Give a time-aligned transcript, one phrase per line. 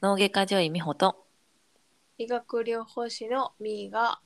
[0.00, 1.26] 脳外科女医美穂と
[2.16, 4.20] 医学療法士のみーが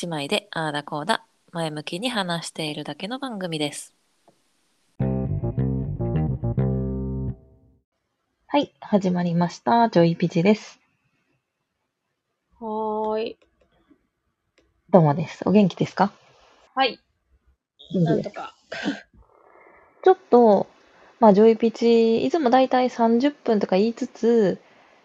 [0.00, 3.92] 姉妹でああだこうだ前向きに話しているだけの番組です。
[5.00, 5.06] は
[8.58, 9.88] い、始まりました。
[9.88, 10.78] ジョイピチです。
[12.60, 13.36] はーい
[14.90, 15.42] どうもです。
[15.44, 16.12] お元気ですか？
[16.76, 17.00] はい。
[17.94, 18.54] なんとか
[20.02, 20.66] ちょっと、
[21.20, 24.60] まあ、ジョイピチ、いつもだいたい30分とか言いつつ、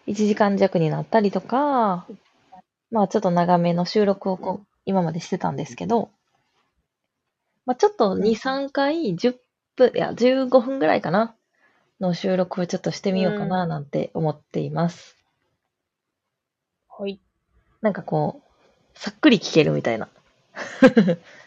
[0.07, 2.07] 1時間弱になったりとか、
[2.91, 6.11] まあ、ちょっと長めの収録をこう、今までしてたんですけど、
[7.65, 9.35] まあ、ちょっと2、3回、10
[9.75, 11.35] 分、いや、15分ぐらいかな、
[11.99, 15.17] の収録をちょっとしてみようかな、なんて思っています。
[16.89, 17.19] はい
[17.81, 18.41] なんかこ
[18.95, 20.07] う、さっくり聞けるみたいな。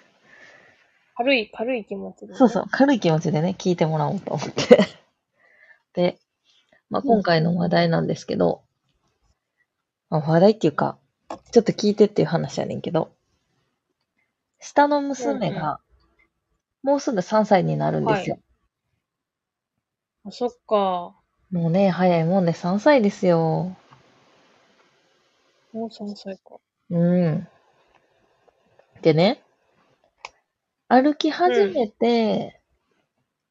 [1.16, 4.78] 軽い軽い気持ちで、ね、そうそう、軽い気持ちでね、聞いてもらおうと思って。
[5.94, 6.18] で、
[6.90, 8.62] まあ、今回の話題なんですけど、
[10.10, 10.98] まあ、話題っていうか、
[11.50, 13.12] ちょっと聞いてっていう話やねんけど、
[14.60, 15.80] 下の娘が、
[16.82, 18.38] もうすぐ3歳になるんですよ。
[20.24, 21.14] あそっか
[21.50, 23.74] もうね、早いもんで3歳ですよ。
[25.72, 26.56] もう3歳か
[26.90, 27.48] うん。
[29.02, 29.42] でね、
[30.88, 32.60] 歩き始めて、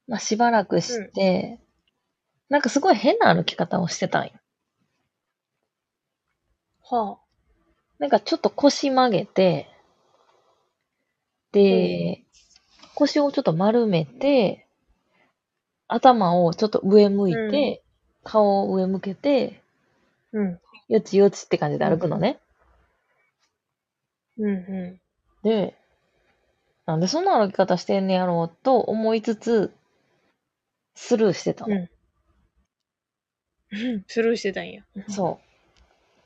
[0.08, 1.60] まあしばらくして、
[2.50, 4.32] なんかすごい変な歩き方をしてたんよ。
[6.84, 7.18] は
[8.00, 9.70] なんかちょっと腰曲げて、
[11.52, 12.24] で、
[12.96, 14.68] 腰をちょっと丸めて、
[15.88, 17.84] 頭をちょっと上向いて、
[18.24, 19.62] 顔を上向けて、
[20.34, 20.60] あうん。
[20.88, 22.40] よちよちって感じで歩くのね。
[24.38, 25.00] うんう
[25.44, 25.76] で、
[26.86, 29.74] なんでそんな歩き方してんねやろうと思いつつ、
[30.96, 31.76] スルーしてたの。
[31.76, 31.90] ん
[33.72, 35.40] うんスルーしてたんやそ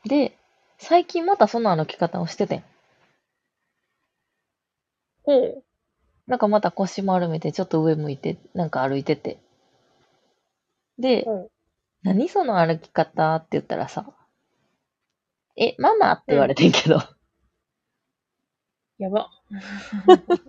[0.05, 0.09] う。
[0.09, 0.37] で、
[0.77, 2.63] 最近またその歩き方をしててん。
[5.23, 5.63] ほう
[6.27, 9.39] なんかまた腰丸めて、ちょっと上向いて、なんか歩いてて。
[10.99, 11.25] で、
[12.03, 14.05] 何その歩き方って言ったらさ、
[15.57, 17.01] え、ママって言われてんけど、
[18.99, 19.29] やば。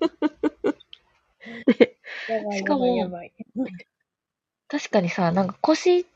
[1.66, 1.96] で
[2.28, 3.32] やばいしかもやばい。
[3.38, 3.72] やばい
[4.68, 6.06] 確かにさ、なんか腰、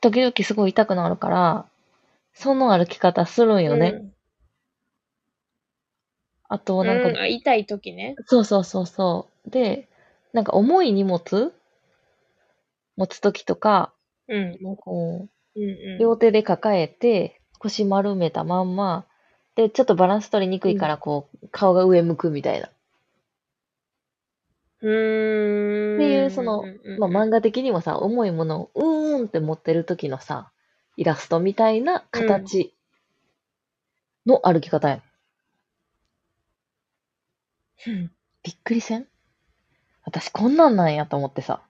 [0.00, 1.66] 時々すごい痛くなるから、
[2.34, 4.02] その歩き方するんよね。
[6.48, 8.16] あと、うん、なんか、うんあ痛い時ね。
[8.26, 9.50] そうそうそうそう。
[9.50, 9.88] で、
[10.32, 11.52] なんか重い荷物？
[12.96, 13.92] 持つときとか、
[14.28, 14.58] うん。
[14.60, 15.98] もこう、ううんうん。
[15.98, 19.04] 両手で抱えて、腰丸めたまんま、
[19.56, 22.68] で、ちょっとバランス取りにくいから、こう、顔が上向くみたいな。
[22.68, 22.70] っ
[24.82, 26.62] うーんていう、その
[26.98, 30.50] まあ、漫画的にもさ、重いものをうーんって持ってる時のさ、
[30.96, 32.72] イラストみたいな形
[34.26, 35.02] の歩き方やん。
[37.86, 38.10] うん
[38.42, 39.06] びっくりせん？
[40.04, 41.62] 私こんなんなんやと思ってさ。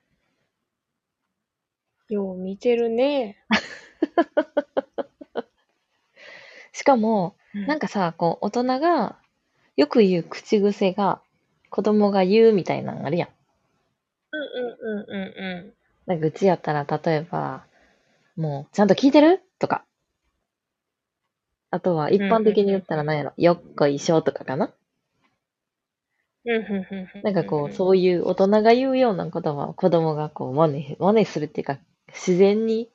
[2.09, 3.37] よう見てるね
[6.73, 7.37] しかも、
[7.67, 9.17] なんかかさ、こう、大人が
[9.77, 11.21] よく言う口癖が、
[11.71, 13.29] 子供が言うみたいなのあるやん。
[14.33, 15.75] うんうんうんうんうん
[16.07, 17.65] なんかうちやったら、例えば、
[18.37, 19.43] もう、ちゃんと聞いてる？
[19.59, 19.85] とか。
[21.73, 24.73] あとは、一般的に言ったら何やろ、よっこいしょとかかな。
[26.45, 31.79] うんうんうんうんなんかこう、そういう大人が言うような言葉を子供がこう、真似、真似するっていうか、
[32.09, 32.89] 自然に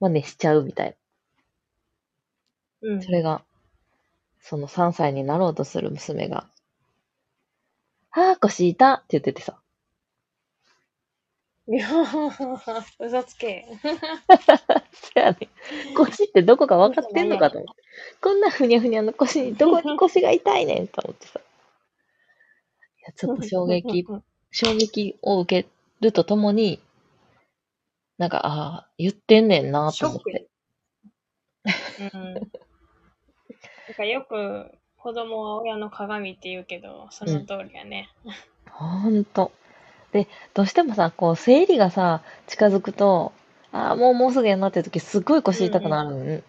[0.00, 0.96] 真似しちゃうみたい
[2.84, 3.02] うんな。
[3.02, 3.44] それが、
[4.40, 6.48] その3歳になろうとする娘が、
[8.10, 9.60] はぁ、腰痛って言っててさ。
[11.66, 11.88] いや
[13.00, 13.66] 嘘つけ。
[14.92, 15.48] そやね
[15.92, 17.82] ん腰ってどこか分かってんのかと思って。
[18.20, 21.40] こんなふにゃふにゃの腰に、どこに 腰が痛いねんと思ってさ。
[21.40, 21.42] い
[23.06, 24.04] や、ちょっと衝撃、
[24.52, 25.68] 衝撃を受け
[26.00, 26.80] るとともに、
[28.18, 30.48] なんか、ああ、言ってんねんなと思って。
[31.98, 32.52] うん。
[33.88, 38.08] なんかよく子供は親の鏡って言うけど、その通りやね。
[38.70, 39.52] ほんと。
[40.12, 43.32] で、どうしてもさ、こう、生理がさ、近づくと、
[43.72, 46.44] ああ、もうもうすぐやなって時、すっごい腰痛くなるん。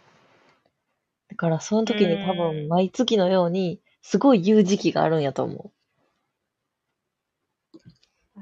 [1.30, 5.72] だから、その時に多う分、ん毎月のように、すごい言う時期があるんやと思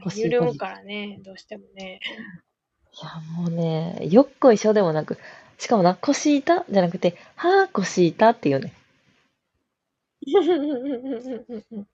[0.03, 1.99] 腰痛い緩むからね、どうしてもね。
[2.09, 2.95] う。
[2.95, 5.17] いや、もうね、よっこいしょでもなく、
[5.57, 8.73] しかもな、腰痛じゃなくて、はあ、腰痛っていうね。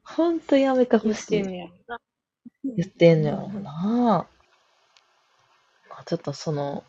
[0.04, 1.44] ほんとやめてほしてい。
[1.44, 1.72] 言
[2.86, 3.62] ってんのよな。
[3.62, 4.28] な。
[6.06, 6.84] ちょっとその、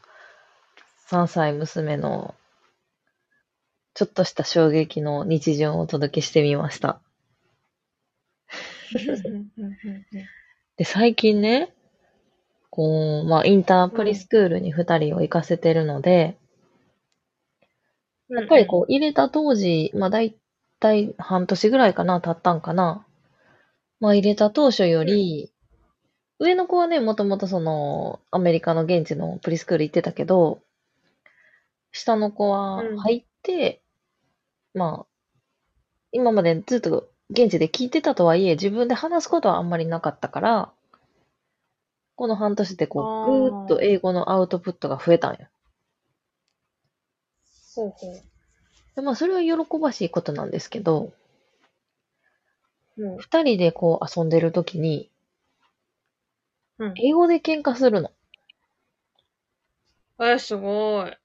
[1.08, 2.34] 3歳娘の、
[3.94, 7.00] ちょっとした衝撃の日常をお届けしてみました。
[10.76, 11.72] で、最近ね、
[12.70, 16.38] こう、まあ、インタープリスクールに2人を行かせてるので、
[18.28, 20.36] やっぱりこう、入れた当時、まあ、だい
[20.80, 23.06] たい半年ぐらいかな、経ったんかな。
[24.00, 25.52] まあ、入れた当初より、
[26.40, 30.62] 上の子はね、もともとその、アメリカの現地のプリスクール行ってたけど、
[31.92, 33.80] 下の子はうん入って、
[34.74, 35.08] まあ、
[36.12, 40.72] 今までずっと現地で聞いてたとはいえ、自分で話すことはあんまりなかったから、
[42.14, 45.48] この半年でこあう、ーぐーっと英語のアウトプットが増えたんよ。
[47.74, 48.39] ほうほで
[48.96, 51.12] まあ、それは喜ばしいことなんですけど、
[52.96, 53.02] う。
[53.02, 53.18] うん。
[53.18, 55.10] 二人でこう遊んでる時に、
[56.78, 56.94] うん。
[56.96, 58.10] 英語で喧嘩するの。
[60.22, 61.16] え、すごい。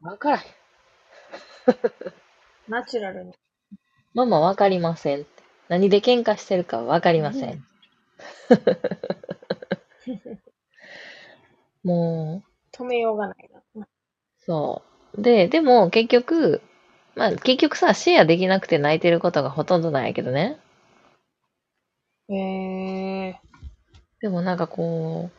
[0.00, 0.52] わからへん。
[2.68, 3.34] ナチュラルに。
[4.14, 5.26] ママわかりません。
[5.68, 7.64] 何で喧嘩してるかわかりません。
[11.84, 13.86] もう、止めようがないな。
[14.40, 14.89] そう。
[15.20, 16.62] で、でも結局、
[17.14, 20.58] まあ結局さ、シェアできなくて泣いてることがほとんどなんやけどね。
[22.28, 22.36] へ
[23.28, 23.40] え
[24.20, 25.30] でもなんかこ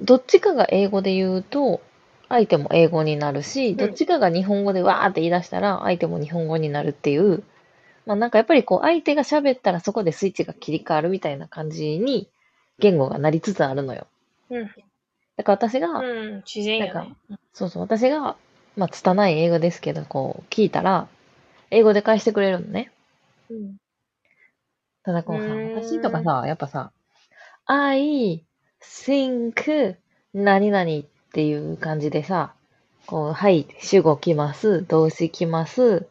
[0.00, 1.80] う、どっちかが英語で言うと、
[2.28, 7.44] 相手も英語になるし、どっちかが日本語でわーって言い出したら、相手も日本語になるっていう、
[8.06, 12.28] まあなんかやっぱりこう、相手が喋ったらそこでスイッチが切り替わるみたいな感じに、
[12.78, 14.06] 言語がなりつつあるのよ。
[14.50, 14.70] うん。
[15.36, 16.42] だから私が、うん。
[16.44, 17.16] 自然やなんね。
[17.52, 18.36] そうそう、私が、
[18.76, 21.08] まあ、拙い英語ですけど、こう、聞いたら、
[21.70, 22.90] 英語で返してくれるのね。
[23.50, 23.76] うん。
[25.04, 26.92] ただこうさ、私とかさ、やっぱさ、
[27.66, 28.44] I
[28.82, 29.96] think
[30.32, 32.54] 何々っていう感じでさ、
[33.06, 36.08] こう、はい、主語来ます、動詞来ます、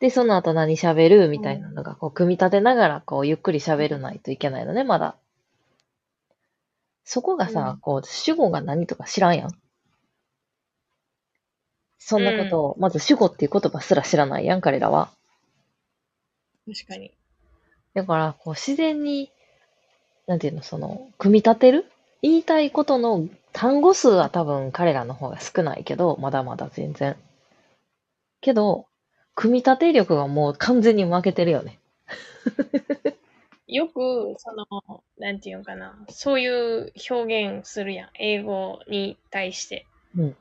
[0.00, 5.16] で、その後何喋るみたいなのが、こう、組み立てながら、こう、ゆっくり喋らないといけないのね、まだ。
[7.04, 9.50] そこがさ、うんこう、主語が何とか知らんやん。
[11.98, 15.10] そんなことを、まず主語っていう言葉すら知らないやん、彼らは。
[16.66, 17.12] 確かに。
[17.94, 19.30] だから、こう、自然に、
[20.26, 21.86] なんていうの、その、組み立てる？
[22.22, 27.16] 言いたいことの単語数は多分彼らの方が少ないけど、まだまだ全然。
[28.40, 28.86] けど、
[29.34, 31.78] 組み立て力がもう完全に負けてるよね。
[33.68, 35.96] よく、その、なんていうのかな。
[36.08, 38.10] そういう表現するやん。
[38.18, 39.86] 英語に対して。
[40.16, 40.36] うん。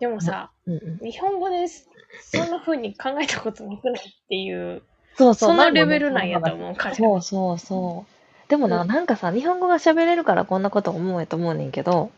[0.00, 1.10] でもさ、うんうん。
[1.10, 1.88] 日本語です。
[2.32, 4.82] そんな風に考えたことなくないっていう、
[5.16, 5.50] そうそう。
[5.50, 6.54] そのレベルなんやとう。
[6.54, 6.94] 思うから。
[6.94, 8.50] そうそうそう。
[8.50, 12.10] でもな、うんなんかさ、日本語が喋れるからこんなこと思うやと思うねんけど、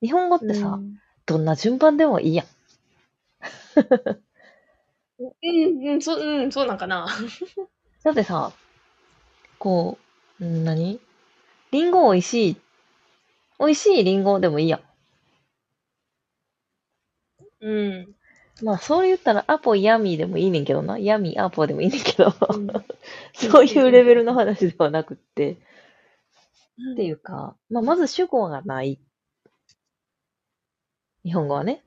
[0.00, 2.46] 日本語ってさ、うんどんな順番でもいいやん。
[5.18, 7.06] うん、うん、そう、うん、そうなんかな。
[8.02, 8.50] だってさ、
[9.58, 9.98] こ
[10.40, 10.98] う、ん何？
[11.70, 12.56] リンゴ美味しい。
[13.58, 14.80] 美味しいリンゴでもいいやん。
[17.60, 18.14] うん。
[18.62, 20.98] まあ、そう言ったら、アポヤミーでもいいねんけどな。
[20.98, 22.68] ヤミーアポでもいいねんけど、うん
[23.34, 25.58] そういうレベルの話ではなくって。
[26.92, 29.00] っていうか、まあ、まず主語がない。
[31.22, 31.84] 日本語はね。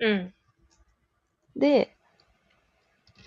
[0.00, 0.34] うん。
[1.56, 1.96] で、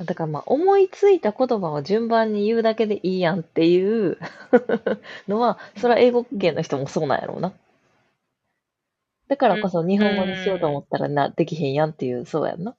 [0.05, 4.17] だからまあ、思いついた言葉を順番に言うだけでいいやんっていう
[5.27, 7.53] のは、それは英語圏の人もそうなんやろうな。
[9.31, 12.75] だからこそ日本語にしようと思ったらな、できへんやんっていう、そうやんな。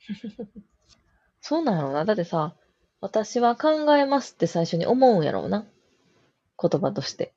[1.40, 2.04] そうなんやろうな。
[2.04, 2.54] だってさ、
[3.00, 5.64] 私は考えますって最初に思うんやろうな。
[6.60, 7.32] 言葉として。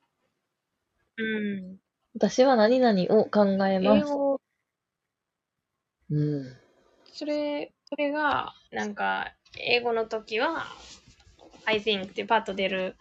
[1.16, 1.78] うん。
[2.12, 4.12] 私は何々を考え英ます。
[4.12, 4.38] 語、
[6.10, 6.56] うん。
[7.14, 10.66] それ、それが、なんか、英語の時は、
[11.64, 12.96] I think ってパッと出る。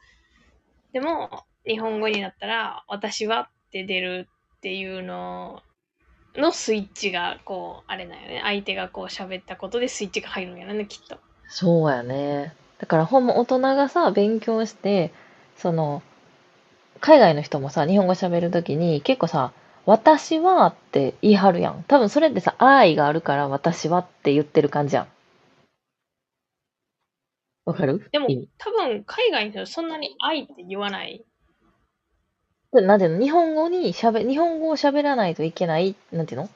[0.94, 5.62] でも、日本語になったら、私はって出るっていうの
[6.36, 8.42] のスイッチが、こう、あれだよね。
[8.44, 11.18] 相手がこう喋ったことでスイッチが入るんやろね、きっと。
[11.48, 12.54] そうやね。
[12.78, 15.12] だからほんま大人がさ、勉強して、
[15.56, 16.04] その、
[17.00, 19.52] 海外の人もさ、日本語喋るときに結構さ、
[19.86, 21.84] 私はって言い張るやん。
[21.88, 25.08] 多分それってさ、愛があるから私はって言ってる感じやん。
[27.66, 28.10] わかる？
[28.12, 31.26] でも多分、海外の人はそんなに愛って言わない。
[32.80, 36.50] でなんていうの日本語に喋、日本語を喋らないといけない、なんていうの？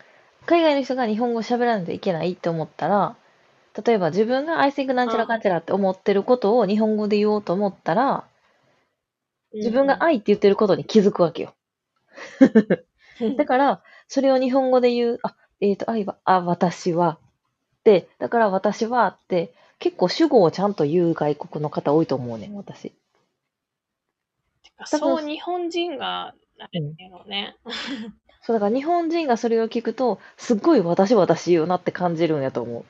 [0.45, 3.15] 海外の人が日本語を喋らないといけないって思ったら、
[3.85, 8.25] 例えば自分が I think なんちゃらかんちゃらって思ってることを日本語で言おうと思ったら、
[9.53, 11.55] 自分が愛って言ってることに気づくわけよ。
[13.19, 17.17] う んだから、それを日本語で言う、あ、えっ、と、愛は、あ、私は、
[17.83, 22.93] で、だから私はって、結構主語をちゃんと言う外国の方多いと思うねん、私。
[24.85, 27.55] そう日本人が、あれだよね。
[28.43, 32.85] そう、だから日本人がそれを聞くと、すっごい私私言うなって感じるんやと思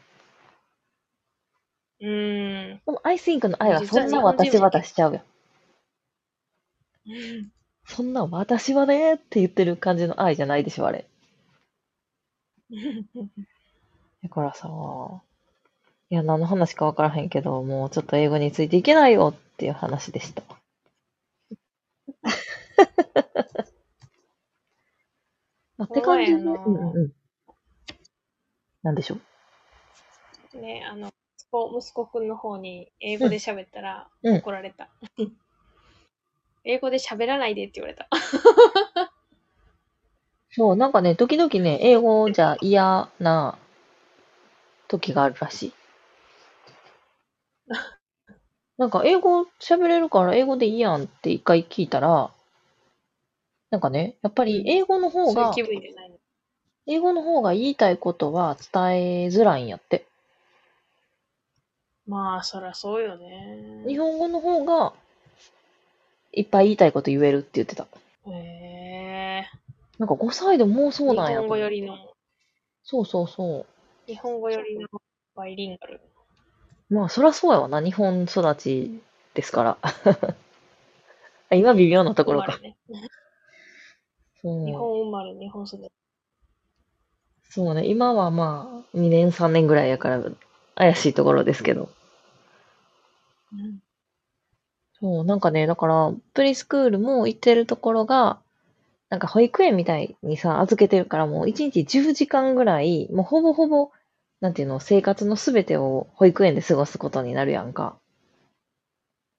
[2.01, 2.05] う。
[2.05, 2.81] うん。
[2.85, 5.21] でも、I think の愛はそんな私も私しちゃうよ。
[7.85, 11.05] そんな私はねって言ってる感じの愛じゃないでしょ、あれ。
[14.23, 14.69] だからさ、
[16.09, 20.60] いや、何の話かわからへんけど、もうちょっと英語についていけないよっていう話でした。
[25.77, 27.13] まあ、って感じで、うんうんうん。
[28.83, 29.21] なんでしょう
[30.59, 34.89] ね、あの、息子息子くんの方に英語で喋ったらうん怒られた。
[36.63, 38.07] 英語で喋らないでって言われた。
[40.53, 43.57] そう、なんかね、時々ね、英語じゃ嫌な
[44.89, 45.73] 時があるらしい。
[48.77, 52.31] なんか、英語喋れるから英語でいいやんって一回聞いたら、
[53.71, 56.17] なんかね、やっぱり英語の方がそういう気、分じゃないの。
[56.87, 60.05] 英語の方が言いたいことは伝えづらいんやって。
[62.05, 63.85] まあ、そらそうよね。
[63.87, 64.93] 日本語の方が、
[66.33, 67.87] いっぱい言いたいこと言えるって言ってた。
[68.27, 69.49] へえ
[69.97, 71.49] なんか5歳でもうそうなん日やと思う。
[71.49, 71.95] 本語よりの、
[72.83, 73.65] そうそうそ
[74.05, 74.87] 日本語よりの
[75.35, 76.01] バイリンガル。
[76.89, 76.93] う。
[76.93, 77.81] まあ、そらそうやわな。
[77.81, 79.01] 日本育ち
[79.33, 79.77] ですから。
[81.49, 82.59] あ今微妙なところか。
[84.41, 85.91] そう日本生まれ、日本育ち。
[87.49, 87.85] そうね。
[87.85, 90.23] 今はまあ、2年、3年ぐらいやから、
[90.75, 91.89] 怪しいところですけど。
[93.53, 93.81] うん
[95.01, 98.39] そう、なんかね、だから、プリスクールも行ってるところが、
[99.09, 103.91] なんか保育園みたいにさ、預けてるからもう1日10時間ぐらい、もうほぼほぼ、
[104.41, 107.97] なんていうの、生活のすべてを保育園で過ごすことになるやんか。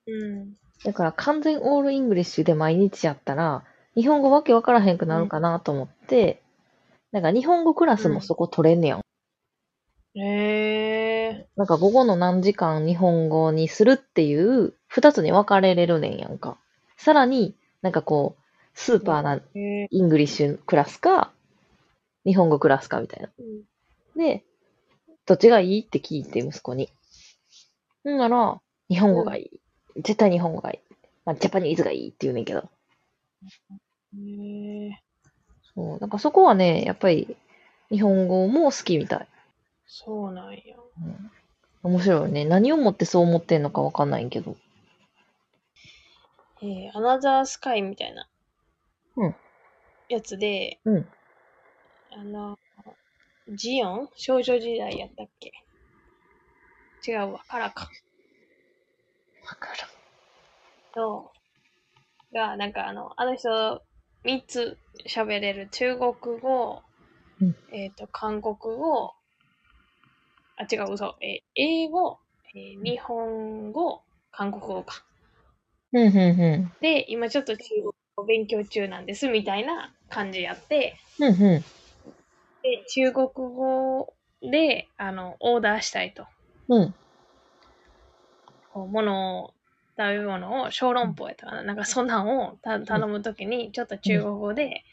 [0.06, 0.54] うん。
[0.84, 6.42] だから完全 all English で毎日やったら、日本語わけわからへんくなるかなと思って、
[7.12, 9.00] なんか日本語クラスもそこ取れんねやん。
[10.14, 16.58] へえなんか午後の何時間日本語にするっていう二つに分かれれるねんやんか。
[16.96, 18.42] さらに、なんかこう、
[18.74, 19.40] スーパーな
[19.90, 21.32] English クラスか、
[22.24, 23.30] 日本語クラスかみたいな。
[23.38, 23.62] うん
[24.16, 24.44] で、
[25.26, 26.90] どっちがいいって聞いて息子に。
[28.06, 29.60] んなら、日本語がいい。
[29.96, 30.94] 絶対日本語がいい。
[31.24, 32.68] まあ、 Japanese がいいって言うねんけど。
[34.14, 35.02] へえ
[35.74, 35.98] そう。
[35.98, 37.36] なんかそこはね、やっぱり
[37.90, 39.28] 日本語も好きみたい。
[39.86, 40.60] そうなんや。
[41.82, 42.44] 面白いよね。
[42.44, 44.56] 何をもってそう思ってんのかわかんないけど。
[46.62, 48.28] えー、アナザースカイみたいな
[49.16, 49.34] うん
[50.08, 51.08] やつで、うん。
[52.12, 52.58] あの、
[53.48, 54.08] ジオン？
[54.14, 55.52] 少女時代やったっけ？
[57.04, 57.90] 違うわ、カラか。
[59.44, 61.00] わかる。
[61.00, 61.32] の、
[62.32, 63.82] が、なんかあの、あの人、
[64.24, 66.82] 三つ喋れる中国語、
[67.40, 69.12] うんえっ、と、韓国語、
[70.56, 72.18] あ、違う、嘘、えー英語、
[72.54, 75.04] えー日本語、韓国語か。
[75.92, 81.24] うん、うん、うで、今ちょっと中国語を勉強中なんです、みたいな感じやって、ん。
[81.24, 81.64] うん、う
[82.62, 86.24] で、中国語で、あの、オーダーしたいと。
[86.68, 86.72] ん。
[86.74, 86.94] うん。
[88.72, 89.54] こう物を、
[90.10, 91.62] 食べ物を小籠包やったかな。
[91.62, 94.84] なんかそんなんをた頼むときに、ちょっと中国語で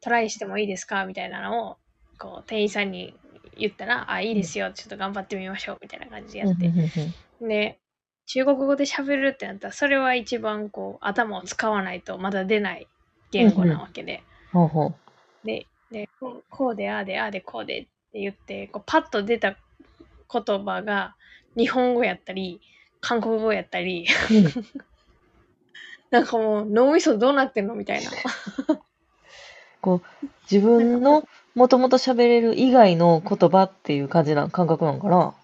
[0.00, 1.04] トライしてもいいですか？
[1.06, 1.76] みたいなのを、
[2.18, 3.14] こう、店員さんに
[3.56, 4.72] 言ったら、あ、いいですよ。
[4.72, 5.78] ちょっと頑張ってみましょう。
[5.82, 6.70] みたいな感じでやって。
[7.40, 7.78] で、
[8.26, 12.86] 中国語で喋るってなったら、それは一番こう、頭を使わないとまだ出ない
[13.30, 14.22] 言語なわけで。
[14.52, 15.46] ほうほう。
[15.46, 19.56] で、でこうこうで、ああで、ああで、こうでって言って、こうパッと出た
[20.32, 21.16] 言葉が
[21.56, 22.60] 日本語やったり、
[23.04, 24.06] 韓国語やったり、
[26.10, 28.10] なんかもう脳みそどうなってんのみたいな。
[30.50, 35.34] 自分のもともと喋れる以外の言葉っていう感じな感覚なのかな？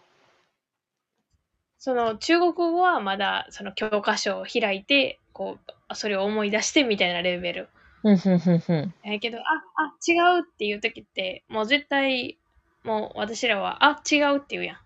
[1.79, 5.59] その中国語はまだその教科書を開いて、こ
[5.91, 7.69] う、それを思い出してみたいなレベル。
[8.03, 8.75] うん、うん、うん、う
[9.07, 9.11] ん。
[9.11, 9.43] やけど、あ、
[9.77, 12.39] あ、違うっていう時って、もう絶対、
[12.85, 14.77] もう私らは、あ、違うって言うやん。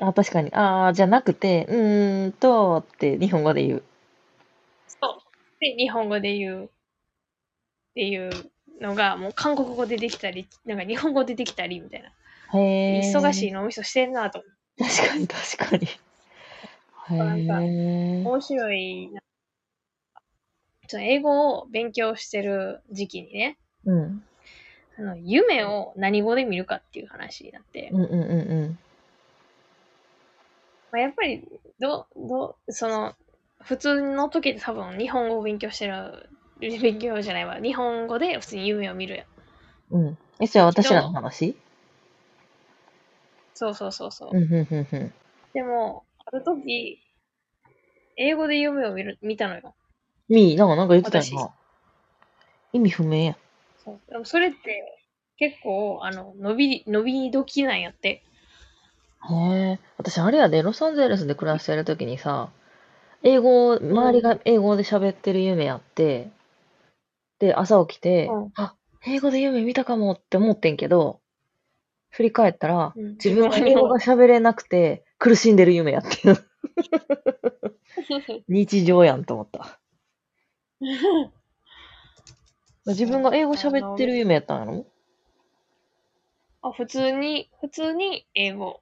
[0.00, 0.52] あ、確かに。
[0.52, 3.82] ああ、じゃなくて、うーんとって日本語で言う。
[4.88, 5.20] そう。
[5.60, 6.68] で、日本語で言うっ
[7.94, 8.30] ていう
[8.80, 12.12] のが、もう韓国語でできたり、なんか日本語でできたりみたいな。
[12.58, 13.00] へえ。
[13.00, 14.96] 忙しい脳みそしてんなと思って。
[14.96, 15.86] 確かに、確かに。
[15.86, 18.24] へ なんかえ。
[18.24, 19.20] 面白いな。
[20.88, 24.22] その英語を勉強してる時期にね、うん。
[24.98, 28.78] あの夢を何語で見るかっていう話になって、うんうんうん
[30.92, 31.42] まあ、やっぱり、
[31.80, 33.14] ど、ど、その、
[33.62, 36.28] 普通の時って多分日本語を勉強してる、
[36.60, 39.26] 勉強じゃないわ、日本語で普通に夢を見るやん。
[39.90, 40.06] うん。
[40.06, 40.18] うん。
[40.40, 41.56] え、じゃあ私らの話？
[43.54, 44.36] そうそうそうそう。
[44.36, 45.12] うんうんうんうん。
[45.52, 46.98] でも、ある時、
[48.16, 49.74] 英語で夢を見る、見たのよ。
[50.28, 51.50] みー、なんかなんか言ってたよ私な。
[52.72, 53.36] 意味不明や。
[53.78, 54.00] そう。
[54.10, 54.56] でもそれって、
[55.38, 58.22] 結構、あの、伸び、伸び時なんやって。
[59.30, 59.78] へえ。
[59.98, 62.50] 私、あれやで、ロサンゼルスで暮らしてるときにさ、
[63.22, 66.30] 英語、周りが英語で喋ってる夢やって、
[67.38, 68.74] で、朝起きて、うんあ、
[69.06, 71.20] 英語で夢見たかもって思ってんけど、
[72.10, 76.18] 振り返ったら、うん自分が英語が喋れなくて苦しんでる夢やって。
[78.48, 79.80] 日常やんと思った。
[82.86, 84.86] 自分が英語喋ってる夢やったんやろ？
[86.62, 88.80] あ普通に、普通に英語。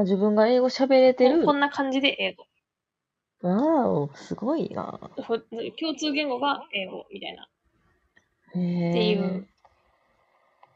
[0.00, 1.52] あ自分が英語喋れてるこ。
[1.52, 2.46] んな感じで英語。
[3.42, 4.98] わーお、すごいな。
[5.16, 7.48] ほ共通言語が英語みたいな。
[8.54, 8.90] へえ。
[8.90, 9.46] っていう。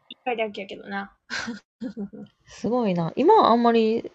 [0.08, 1.14] 一回だけやけどな。
[2.46, 3.12] すごいな。
[3.16, 4.10] 今はあんまり、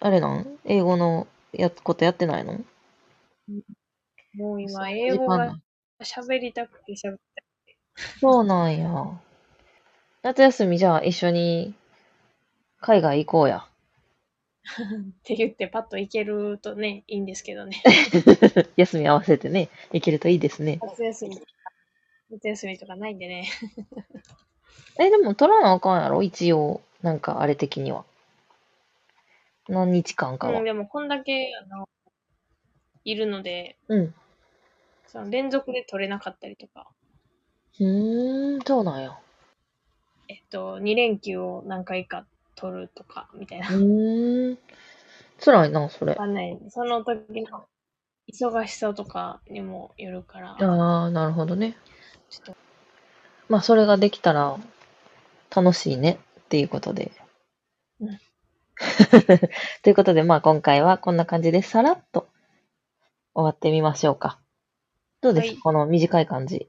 [0.00, 0.58] あれなん？
[0.64, 2.60] 英語のやことやってないの？
[4.34, 5.54] もう今、英語が
[6.02, 7.18] 喋りたくて喋り
[8.20, 9.20] そうなんや。
[10.22, 11.74] 夏休みじゃあ一緒に
[12.80, 13.66] 海外行こうや。
[14.64, 17.82] って言ってパッと行けるとね、いいんですけどね。
[18.76, 20.78] 休み合わせてね、行けるといいですね。
[20.82, 21.40] 夏休み、
[22.30, 23.48] 夏休みとかないんでね。
[24.98, 26.22] え、でも取らなあかんやろ？
[26.22, 26.80] 一応。
[27.02, 28.06] なんかあれ的には。
[29.68, 30.64] 何日間かはうん、。
[30.64, 31.88] でもこんだけ、あの、
[33.04, 34.14] いるので、うん。
[35.06, 36.88] その連続で取れなかったりとか、
[37.78, 39.18] うーん、そうなんや。
[40.28, 43.68] えっと、2連休を何回か取るとか、みたいうな。
[43.68, 44.58] わーん。
[45.44, 46.14] 辛いな、それ。
[46.14, 46.58] かんない。
[46.68, 47.66] その時の
[48.32, 51.76] 忙しさとかにもよるから、ああ、なるほどね。
[52.30, 52.56] ちょっと、
[53.48, 54.58] まあ、それができたら
[55.54, 57.12] 楽しいねっていうことで。
[58.00, 58.18] うん
[59.82, 62.28] ということで、まあ今回はこんな感じでさらっと
[63.32, 64.40] 終わってみましょうか。
[65.20, 66.68] どうですか、はいこの短い感じ。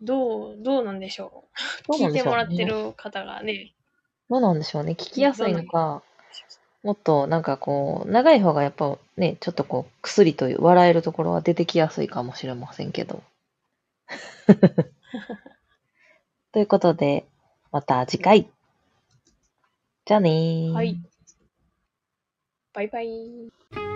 [0.00, 1.48] どう、どうなんでしょ
[1.88, 1.92] う？
[1.92, 3.74] 聞いどうなんでしょうねてもらってる方がね、
[4.30, 4.92] どうなんでしょうね。
[4.92, 6.02] 聞きやすいのか、
[6.82, 13.22] もっとなんかこう、長い方がやっぱね、ちょっとこう、薬という笑えるところは出てきやすいかもしれませんけど。
[16.52, 17.26] ということで、
[17.72, 18.48] また次回。
[20.06, 20.70] じゃあねー。
[20.72, 20.96] はい
[22.72, 23.89] バイバイ。